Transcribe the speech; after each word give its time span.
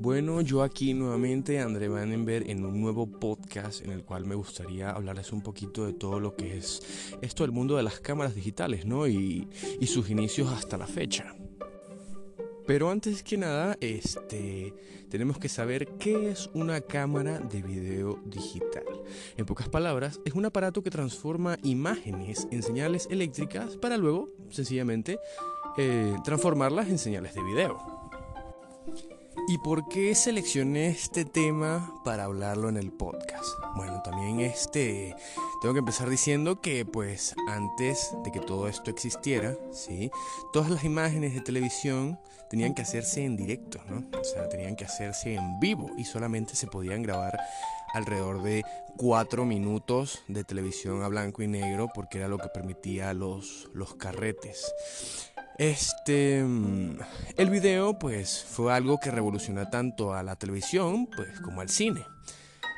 Bueno, 0.00 0.40
yo 0.40 0.62
aquí 0.62 0.94
nuevamente, 0.94 1.60
André 1.60 1.86
Vandenberg, 1.88 2.48
en 2.48 2.64
un 2.64 2.80
nuevo 2.80 3.06
podcast 3.06 3.84
en 3.84 3.90
el 3.90 4.02
cual 4.02 4.24
me 4.24 4.34
gustaría 4.34 4.88
hablarles 4.88 5.30
un 5.30 5.42
poquito 5.42 5.84
de 5.84 5.92
todo 5.92 6.18
lo 6.20 6.34
que 6.34 6.56
es 6.56 6.80
esto 7.20 7.42
del 7.42 7.52
mundo 7.52 7.76
de 7.76 7.82
las 7.82 8.00
cámaras 8.00 8.34
digitales, 8.34 8.86
¿no? 8.86 9.06
Y, 9.06 9.46
sus 9.86 10.08
inicios 10.08 10.50
hasta 10.54 10.78
la 10.78 10.86
fecha. 10.86 11.34
Pero 12.66 12.88
antes 12.90 13.22
que 13.22 13.36
nada, 13.36 13.76
este, 13.82 14.72
tenemos 15.10 15.36
que 15.36 15.50
saber 15.50 15.86
qué 15.98 16.30
es 16.30 16.48
una 16.54 16.80
cámara 16.80 17.38
de 17.38 17.60
video 17.60 18.18
digital. 18.24 18.86
En 19.36 19.44
pocas 19.44 19.68
palabras, 19.68 20.18
es 20.24 20.32
un 20.32 20.46
aparato 20.46 20.82
que 20.82 20.88
transforma 20.88 21.58
imágenes 21.62 22.48
en 22.50 22.62
señales 22.62 23.06
eléctricas 23.10 23.76
para 23.76 23.98
luego, 23.98 24.30
sencillamente, 24.48 25.18
eh, 25.76 26.16
transformarlas 26.24 26.88
en 26.88 26.96
señales 26.96 27.34
de 27.34 27.42
video. 27.42 28.00
¿Y 29.50 29.58
por 29.58 29.88
qué 29.88 30.14
seleccioné 30.14 30.90
este 30.90 31.24
tema 31.24 31.92
para 32.04 32.22
hablarlo 32.22 32.68
en 32.68 32.76
el 32.76 32.92
podcast? 32.92 33.48
Bueno, 33.74 34.00
también 34.00 34.38
este 34.38 35.16
tengo 35.60 35.74
que 35.74 35.80
empezar 35.80 36.08
diciendo 36.08 36.60
que 36.60 36.84
pues 36.84 37.34
antes 37.48 38.14
de 38.22 38.30
que 38.30 38.38
todo 38.38 38.68
esto 38.68 38.92
existiera, 38.92 39.56
¿sí? 39.72 40.12
Todas 40.52 40.70
las 40.70 40.84
imágenes 40.84 41.34
de 41.34 41.40
televisión 41.40 42.20
tenían 42.48 42.74
que 42.74 42.82
hacerse 42.82 43.24
en 43.24 43.36
directo, 43.36 43.80
¿no? 43.88 44.06
O 44.20 44.22
sea, 44.22 44.48
tenían 44.48 44.76
que 44.76 44.84
hacerse 44.84 45.34
en 45.34 45.58
vivo 45.58 45.90
y 45.98 46.04
solamente 46.04 46.54
se 46.54 46.68
podían 46.68 47.02
grabar 47.02 47.36
alrededor 47.92 48.44
de 48.44 48.62
cuatro 48.96 49.44
minutos 49.46 50.22
de 50.28 50.44
televisión 50.44 51.02
a 51.02 51.08
blanco 51.08 51.42
y 51.42 51.48
negro 51.48 51.88
porque 51.92 52.18
era 52.18 52.28
lo 52.28 52.38
que 52.38 52.50
permitía 52.50 53.12
los, 53.14 53.68
los 53.74 53.96
carretes. 53.96 54.72
Este, 55.60 56.42
mm, 56.42 57.00
el 57.36 57.50
video 57.50 57.98
pues 57.98 58.46
fue 58.48 58.72
algo 58.72 58.98
que 58.98 59.10
revolucionó 59.10 59.68
tanto 59.68 60.14
a 60.14 60.22
la 60.22 60.36
televisión 60.36 61.06
pues 61.14 61.38
como 61.42 61.60
al 61.60 61.68
cine. 61.68 62.06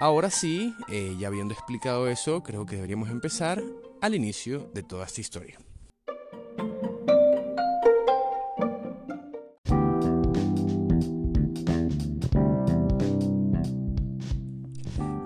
Ahora 0.00 0.30
sí, 0.30 0.74
eh, 0.88 1.14
ya 1.18 1.28
habiendo 1.28 1.52
explicado 1.52 2.08
eso, 2.08 2.42
creo 2.42 2.64
que 2.64 2.76
deberíamos 2.76 3.10
empezar 3.10 3.62
al 4.00 4.14
inicio 4.14 4.70
de 4.72 4.82
toda 4.82 5.04
esta 5.04 5.20
historia. 5.20 5.58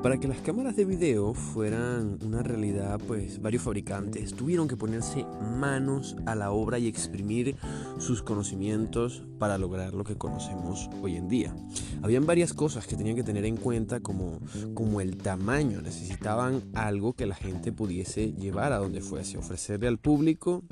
Para 0.05 0.21
que 0.21 0.29
las 0.29 0.43
cámaras 0.43 0.77
de 0.77 0.85
video 0.85 1.33
fueran 1.33 2.19
una 2.27 2.43
realidad, 2.43 3.01
pues 3.07 3.41
varios 3.41 3.63
fabricantes 3.63 4.35
tuvieron 4.35 4.69
que 4.69 4.77
ponerse 4.77 5.25
manos 5.59 6.15
a 6.27 6.35
la 6.35 6.51
obra 6.51 6.79
y 6.79 6.89
exprimir 6.89 7.57
sus 7.99 8.21
conocimientos 8.21 9.23
para 9.39 9.57
lograr 9.57 9.95
lo 9.95 10.05
que 10.05 10.19
conocemos 10.19 10.91
hoy 11.01 11.17
en 11.17 11.31
día. 11.31 11.57
Habían 12.03 12.27
varias 12.27 12.53
cosas 12.53 12.87
que 12.87 12.97
tenían 12.97 13.17
que 13.17 13.23
tener 13.23 13.47
en 13.47 13.57
cuenta 13.57 14.01
como, 14.01 14.41
como 14.75 15.01
el 15.01 15.17
tamaño. 15.17 15.81
Necesitaban 15.81 16.65
algo 16.75 17.15
que 17.15 17.25
la 17.25 17.35
gente 17.35 17.73
pudiese 17.73 18.35
llevar 18.35 18.75
a 18.75 18.81
donde 18.81 19.01
fuese, 19.01 19.39
ofrecerle 19.39 19.89
al 19.89 19.97
público 19.97 20.65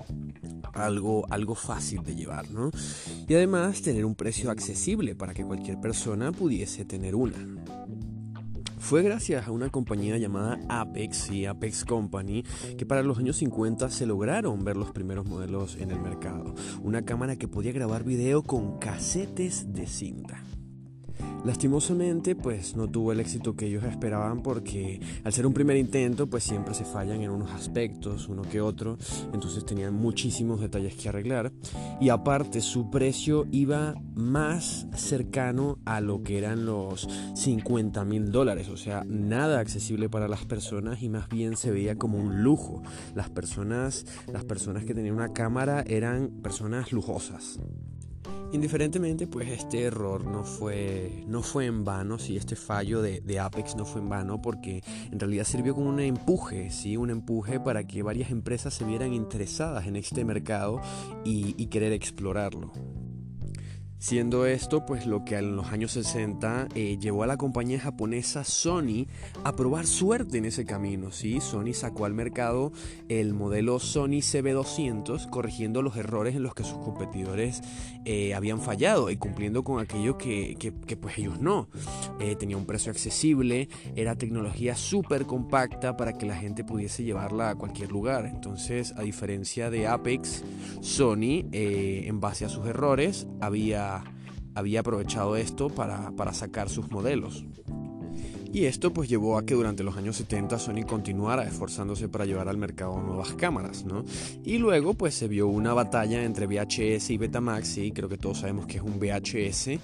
algo, 0.75 1.25
algo 1.31 1.55
fácil 1.55 2.03
de 2.03 2.15
llevar, 2.15 2.51
¿no? 2.51 2.71
Y 3.27 3.33
además 3.33 3.81
tener 3.81 4.05
un 4.05 4.15
precio 4.15 4.51
accesible 4.51 5.15
para 5.15 5.33
que 5.33 5.43
cualquier 5.43 5.81
persona 5.81 6.33
pudiese 6.33 6.85
tener 6.85 7.15
una. 7.15 7.82
Fue 8.83 9.03
gracias 9.03 9.47
a 9.47 9.53
una 9.53 9.71
compañía 9.71 10.19
llamada 10.19 10.59
Apex 10.69 11.31
y 11.31 11.47
Apex 11.47 11.85
Company 11.85 12.43
que 12.77 12.85
para 12.85 13.05
los 13.05 13.17
años 13.17 13.37
50 13.37 13.89
se 13.89 14.07
lograron 14.07 14.65
ver 14.65 14.77
los 14.77 14.91
primeros 14.91 15.25
modelos 15.25 15.77
en 15.77 15.93
el 15.93 16.01
mercado. 16.01 16.53
Una 16.83 17.03
cámara 17.03 17.37
que 17.37 17.47
podía 17.47 17.71
grabar 17.71 18.03
video 18.03 18.43
con 18.43 18.81
casetes 18.81 19.73
de 19.73 19.87
cinta. 19.87 20.43
Lastimosamente, 21.45 22.37
pues 22.37 22.77
no 22.77 22.89
tuvo 22.89 23.13
el 23.13 23.21
éxito 23.21 23.57
que 23.57 23.67
ellos 23.67 23.85
esperaban 23.85 24.43
porque 24.43 25.01
al 25.25 25.33
ser 25.33 25.47
un 25.47 25.53
primer 25.53 25.77
intento, 25.77 26.29
pues 26.29 26.45
siempre 26.45 26.75
se 26.75 26.85
fallan 26.85 27.21
en 27.21 27.31
unos 27.31 27.51
aspectos, 27.51 28.29
uno 28.29 28.43
que 28.43 28.61
otro, 28.61 28.97
entonces 29.33 29.65
tenían 29.65 29.95
muchísimos 29.95 30.61
detalles 30.61 30.95
que 30.95 31.09
arreglar 31.09 31.53
y 32.01 32.11
aparte 32.11 32.61
su 32.61 32.91
precio 32.91 33.47
iba 33.51 33.95
más 34.15 34.87
cercano 34.95 35.79
a 35.85 36.01
lo 36.01 36.23
que 36.23 36.39
eran 36.39 36.65
los 36.65 37.09
50 37.35 38.05
mil 38.05 38.31
dólares, 38.31 38.69
o 38.69 38.77
sea, 38.77 39.05
nada 39.07 39.59
accesible 39.59 40.09
para 40.09 40.29
las 40.29 40.45
personas 40.45 41.03
y 41.03 41.09
más 41.09 41.29
bien 41.29 41.57
se 41.57 41.71
veía 41.71 41.97
como 41.97 42.19
un 42.19 42.43
lujo. 42.43 42.83
Las 43.15 43.31
personas, 43.31 44.07
las 44.33 44.45
personas 44.45 44.85
que 44.85 44.95
tenían 44.95 45.17
una 45.17 45.33
cámara 45.33 45.83
eran 45.87 46.29
personas 46.43 46.93
lujosas. 46.93 47.59
Indiferentemente, 48.53 49.27
pues 49.27 49.49
este 49.49 49.83
error 49.83 50.27
no 50.27 50.45
fue, 50.45 51.25
no 51.27 51.43
fue 51.43 51.65
en 51.65 51.85
vano, 51.85 52.19
si 52.19 52.37
este 52.37 52.55
fallo 52.55 53.01
de, 53.01 53.41
Apex 53.41 53.77
no 53.77 53.87
fue 53.87 54.03
en 54.03 54.11
vano, 54.11 54.43
porque 54.43 54.83
en 55.11 55.19
realidad 55.19 55.45
sirvió 55.45 55.75
como 55.75 55.89
un 55.89 56.01
empuje, 56.01 56.71
¿sí? 56.71 56.99
un 56.99 57.09
empuje 57.09 57.59
para 57.61 57.87
que 57.87 58.03
varias 58.03 58.31
empresas 58.31 58.75
se 58.75 58.85
vieran 58.85 59.15
interesadas 59.15 59.87
en 59.87 59.97
este 59.97 60.25
mercado 60.25 60.83
y 61.25 61.67
querer 61.67 61.93
explorarlo. 61.93 62.73
Siendo 64.03 64.47
esto 64.47 64.85
pues 64.85 65.07
lo 65.07 65.25
que 65.25 65.37
en 65.37 65.55
los 65.55 65.69
años 65.69 65.93
60 65.93 66.67
eh, 66.75 66.99
llevó 67.01 67.23
a 67.23 67.29
la 67.29 67.37
compañía 67.37 67.79
japonesa 67.79 68.43
Sony 68.43 69.07
a 69.45 69.55
probar 69.55 69.87
suerte 69.87 70.39
en 70.39 70.45
ese 70.45 70.65
camino. 70.65 71.13
¿sí? 71.13 71.41
Sony 71.41 71.73
sacó 71.73 72.05
al 72.05 72.13
mercado 72.13 72.73
el 73.09 73.33
modelo 73.33 73.79
Sony 73.79 74.19
CB200 74.19 75.31
corrigiendo 75.31 75.83
los 75.83 75.97
errores 75.97 76.35
en 76.35 76.43
los 76.43 76.53
que 76.53 76.65
sus 76.65 76.79
competidores 76.79 77.63
eh, 78.05 78.35
habían 78.35 78.61
fallado 78.61 79.09
y 79.09 79.19
cumpliendo 79.19 79.63
con 79.63 79.79
aquello 79.79 80.19
que, 80.19 80.75
pues 81.01 81.19
ellos 81.19 81.41
no. 81.41 81.69
Eh, 82.19 82.35
tenía 82.35 82.57
un 82.57 82.67
precio 82.67 82.91
accesible, 82.91 83.69
era 83.95 84.17
tecnología 84.17 84.75
súper 84.75 85.27
compacta 85.27 85.97
para 85.97 86.19
que 86.19 86.27
la 86.27 86.35
gente 86.35 86.65
pudiese 86.65 87.05
llevarla 87.05 87.51
a 87.51 87.55
cualquier 87.55 87.93
lugar. 87.93 88.27
Entonces 88.27 88.95
a 88.97 89.03
diferencia 89.03 89.71
de 89.71 89.87
Apex, 89.87 90.43
Sony 90.81 91.47
en 91.53 92.21
base 92.21 92.45
a 92.45 92.49
sus 92.49 92.67
errores 92.67 93.29
había 93.41 93.92
había, 94.55 94.81
aprovechado 94.81 95.37
esto 95.37 95.69
para, 95.69 96.33
sacar 96.33 96.69
sus 96.69 96.91
modelos. 96.91 97.45
Y 98.53 98.67
esto 98.67 98.93
pues 98.93 99.09
llevó 99.09 99.39
a 99.39 99.47
que 99.47 99.55
durante 99.55 99.83
los 99.83 99.97
años 99.97 100.17
70 100.17 100.59
Sony 100.59 100.85
continuara 100.87 101.45
esforzándose 101.45 102.11
para 102.11 102.27
llevar 102.27 102.51
al 102.51 102.59
mercado 102.59 103.01
nuevas 103.01 103.33
cámaras, 103.33 103.87
¿no? 103.87 104.05
Y 104.45 104.59
luego 104.59 104.93
pues 104.93 105.15
se 105.15 105.27
vio 105.27 105.49
una 105.49 105.73
batalla 105.73 106.23
entre 106.23 106.47
VHS 106.47 107.09
y 107.11 107.17
Betamax, 107.17 107.79
y 107.79 107.93
creo 107.93 108.11
que 108.11 108.19
todos 108.19 108.41
sabemos 108.41 108.67
que 108.67 108.77
es 108.77 108.83
un 108.83 108.99
VHS, 108.99 109.81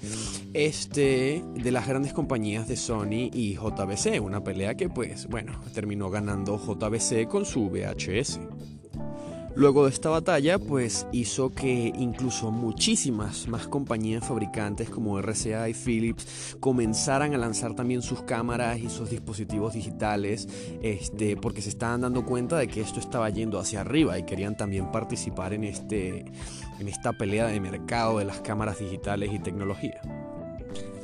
este, 0.52 1.42
de 1.54 1.72
las 1.72 1.88
grandes 1.88 2.12
compañías 2.12 2.68
de 2.68 2.76
Sony 2.76 3.30
y 3.32 3.54
JBC, 3.54 4.20
una 4.22 4.44
pelea 4.44 4.76
que 4.76 4.90
pues 4.90 5.26
bueno, 5.28 5.62
terminó 5.72 6.10
ganando 6.10 6.58
JBC 6.58 7.26
con 7.26 7.46
su 7.46 7.70
VHS. 7.70 8.38
Luego 9.54 9.84
de 9.84 9.90
esta 9.90 10.10
batalla, 10.10 10.58
pues 10.58 11.06
hizo 11.10 11.50
que 11.50 11.92
incluso 11.98 12.50
muchísimas 12.50 13.48
más 13.48 13.66
compañías 13.66 14.24
fabricantes 14.24 14.88
como 14.88 15.20
RCA 15.20 15.68
y 15.68 15.74
Philips 15.74 16.56
comenzaran 16.60 17.34
a 17.34 17.38
lanzar 17.38 17.74
también 17.74 18.02
sus 18.02 18.22
cámaras 18.22 18.78
y 18.78 18.88
sus 18.88 19.10
dispositivos 19.10 19.74
digitales, 19.74 20.48
este, 20.82 21.36
porque 21.36 21.62
se 21.62 21.70
estaban 21.70 22.02
dando 22.02 22.24
cuenta 22.24 22.56
de 22.56 22.68
que 22.68 22.80
esto 22.80 23.00
estaba 23.00 23.28
yendo 23.30 23.58
hacia 23.58 23.80
arriba 23.80 24.18
y 24.18 24.24
querían 24.24 24.56
también 24.56 24.92
participar 24.92 25.52
en, 25.52 25.64
este, 25.64 26.24
en 26.78 26.88
esta 26.88 27.12
pelea 27.12 27.48
de 27.48 27.60
mercado 27.60 28.18
de 28.18 28.26
las 28.26 28.40
cámaras 28.40 28.78
digitales 28.78 29.32
y 29.32 29.38
tecnología 29.40 30.00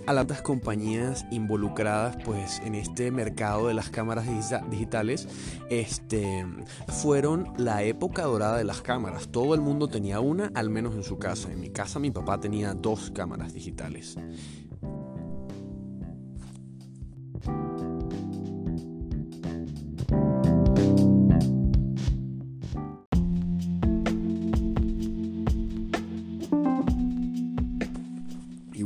a 0.06 0.12
las 0.12 0.42
compañías 0.42 1.26
involucradas 1.31 2.16
pues 2.25 2.60
en 2.65 2.75
este 2.75 3.10
mercado 3.10 3.69
de 3.69 3.75
las 3.75 3.91
cámaras 3.91 4.26
digitales 4.70 5.28
este 5.70 6.47
fueron 6.88 7.53
la 7.56 7.82
época 7.82 8.22
dorada 8.22 8.59
de 8.59 8.64
las 8.64 8.82
cámaras. 8.82 9.28
Todo 9.28 9.54
el 9.54 9.60
mundo 9.60 9.88
tenía 9.88 10.20
una 10.20 10.50
al 10.54 10.70
menos 10.70 10.94
en 10.94 11.03
su 11.03 11.19
casa. 11.19 11.50
En 11.50 11.60
mi 11.60 11.70
casa 11.70 11.99
mi 11.99 12.11
papá 12.11 12.40
tenía 12.40 12.75
dos 12.75 13.11
cámaras 13.14 13.55
digitales 13.55 14.17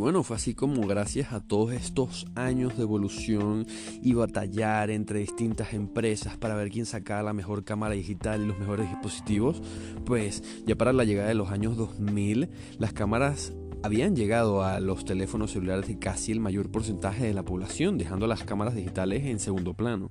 bueno, 0.08 0.22
fue 0.22 0.36
así 0.36 0.54
como 0.54 0.86
gracias 0.86 1.34
a 1.34 1.40
todos 1.40 1.74
estos 1.74 2.26
años 2.34 2.78
de 2.78 2.82
evolución 2.84 3.66
y 4.02 4.14
batallar 4.14 4.88
entre 4.88 5.18
distintas 5.18 5.74
empresas 5.74 6.38
para 6.38 6.54
ver 6.54 6.70
quién 6.70 6.86
sacaba 6.86 7.22
la 7.22 7.34
mejor 7.34 7.62
cámara 7.62 7.92
digital 7.92 8.40
y 8.40 8.46
los 8.46 8.58
mejores 8.58 8.88
dispositivos, 8.88 9.60
pues 10.06 10.42
ya 10.64 10.76
para 10.76 10.94
la 10.94 11.04
llegada 11.04 11.28
de 11.28 11.34
los 11.34 11.50
años 11.50 11.76
2000 11.76 12.48
las 12.78 12.94
cámaras 12.94 13.52
habían 13.82 14.16
llegado 14.16 14.62
a 14.64 14.80
los 14.80 15.04
teléfonos 15.04 15.52
celulares 15.52 15.86
de 15.86 15.98
casi 15.98 16.32
el 16.32 16.40
mayor 16.40 16.70
porcentaje 16.70 17.26
de 17.26 17.34
la 17.34 17.42
población, 17.42 17.98
dejando 17.98 18.26
las 18.26 18.44
cámaras 18.44 18.74
digitales 18.74 19.26
en 19.26 19.38
segundo 19.38 19.74
plano. 19.74 20.10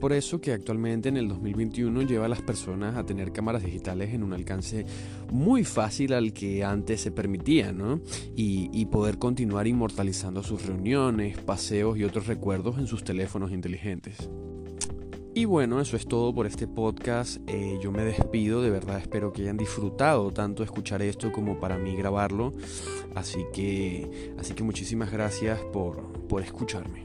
Por 0.00 0.12
eso 0.12 0.40
que 0.40 0.52
actualmente 0.52 1.08
en 1.08 1.16
el 1.16 1.28
2021 1.28 2.02
lleva 2.02 2.26
a 2.26 2.28
las 2.28 2.42
personas 2.42 2.96
a 2.96 3.04
tener 3.04 3.32
cámaras 3.32 3.64
digitales 3.64 4.12
en 4.12 4.22
un 4.22 4.32
alcance 4.32 4.84
muy 5.30 5.64
fácil 5.64 6.12
al 6.12 6.32
que 6.32 6.64
antes 6.64 7.00
se 7.00 7.10
permitía, 7.10 7.72
¿no? 7.72 8.00
Y, 8.34 8.70
y 8.72 8.86
poder 8.86 9.18
continuar 9.18 9.66
inmortalizando 9.66 10.42
sus 10.42 10.66
reuniones, 10.66 11.38
paseos 11.38 11.98
y 11.98 12.04
otros 12.04 12.26
recuerdos 12.26 12.78
en 12.78 12.86
sus 12.86 13.04
teléfonos 13.04 13.52
inteligentes. 13.52 14.28
Y 15.36 15.44
bueno, 15.44 15.82
eso 15.82 15.98
es 15.98 16.08
todo 16.08 16.34
por 16.34 16.46
este 16.46 16.66
podcast. 16.66 17.42
Eh, 17.46 17.78
yo 17.82 17.92
me 17.92 18.02
despido, 18.06 18.62
de 18.62 18.70
verdad 18.70 18.96
espero 18.96 19.34
que 19.34 19.42
hayan 19.42 19.58
disfrutado 19.58 20.32
tanto 20.32 20.62
escuchar 20.62 21.02
esto 21.02 21.30
como 21.30 21.60
para 21.60 21.76
mí 21.76 21.94
grabarlo. 21.94 22.54
Así 23.14 23.44
que, 23.52 24.32
así 24.38 24.54
que 24.54 24.62
muchísimas 24.62 25.12
gracias 25.12 25.60
por, 25.74 26.10
por 26.26 26.40
escucharme. 26.40 27.04